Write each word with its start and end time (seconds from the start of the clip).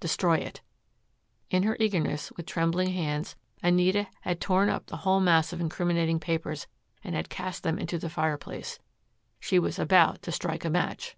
Destroy 0.00 0.36
it." 0.36 0.62
In 1.50 1.64
her 1.64 1.76
eagerness, 1.78 2.32
with 2.32 2.46
trembling 2.46 2.92
hands, 2.94 3.36
Anita 3.62 4.06
had 4.22 4.40
torn 4.40 4.70
up 4.70 4.86
the 4.86 4.96
whole 4.96 5.20
mass 5.20 5.52
of 5.52 5.60
incriminating 5.60 6.18
papers 6.18 6.66
and 7.04 7.14
had 7.14 7.28
cast 7.28 7.62
them 7.62 7.78
into 7.78 7.98
the 7.98 8.08
fireplace. 8.08 8.78
She 9.38 9.58
was 9.58 9.76
just 9.76 9.84
about 9.84 10.22
to 10.22 10.32
strike 10.32 10.64
a 10.64 10.70
match. 10.70 11.14